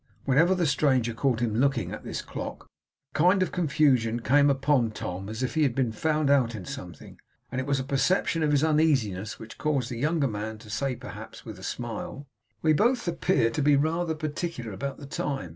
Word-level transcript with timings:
Whenever 0.25 0.55
the 0.55 0.65
stranger 0.65 1.13
caught 1.13 1.41
him 1.41 1.53
looking 1.53 1.91
at 1.91 2.03
this 2.03 2.23
clock, 2.23 2.65
a 3.13 3.15
kind 3.15 3.43
of 3.43 3.51
confusion 3.51 4.19
came 4.19 4.49
upon 4.49 4.89
Tom 4.89 5.29
as 5.29 5.43
if 5.43 5.53
he 5.53 5.61
had 5.61 5.75
been 5.75 5.91
found 5.91 6.27
out 6.27 6.55
in 6.55 6.65
something; 6.65 7.19
and 7.51 7.61
it 7.61 7.67
was 7.67 7.79
a 7.79 7.83
perception 7.83 8.41
of 8.41 8.49
his 8.49 8.63
uneasiness 8.63 9.37
which 9.37 9.59
caused 9.59 9.91
the 9.91 9.97
younger 9.99 10.27
man 10.27 10.57
to 10.57 10.71
say, 10.71 10.95
perhaps, 10.95 11.45
with 11.45 11.59
a 11.59 11.63
smile: 11.63 12.25
'We 12.63 12.73
both 12.73 13.07
appear 13.07 13.51
to 13.51 13.61
be 13.61 13.75
rather 13.75 14.15
particular 14.15 14.71
about 14.71 14.97
the 14.97 15.05
time. 15.05 15.49